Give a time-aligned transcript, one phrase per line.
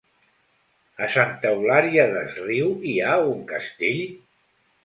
[1.07, 4.05] A Santa Eulària des Riu hi ha un castell?